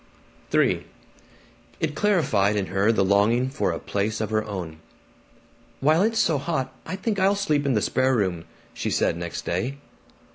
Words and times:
III 0.51 0.83
It 1.79 1.93
clarified 1.93 2.55
in 2.55 2.65
her 2.73 2.91
the 2.91 3.05
longing 3.05 3.51
for 3.51 3.71
a 3.71 3.77
place 3.77 4.19
of 4.19 4.31
her 4.31 4.43
own. 4.43 4.79
"While 5.79 6.01
it's 6.01 6.17
so 6.17 6.39
hot, 6.39 6.73
I 6.87 6.95
think 6.95 7.19
I'll 7.19 7.35
sleep 7.35 7.67
in 7.67 7.73
the 7.73 7.83
spare 7.83 8.15
room," 8.15 8.45
she 8.73 8.89
said 8.89 9.15
next 9.15 9.45
day. 9.45 9.77